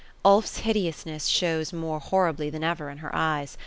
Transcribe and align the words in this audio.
Ulf's 0.25 0.57
hideousness 0.57 1.27
shows 1.27 1.71
more 1.71 1.99
horribly 1.99 2.49
than 2.49 2.63
ever 2.63 2.89
in 2.89 2.97
her 3.05 3.11
eyes. 3.15 3.55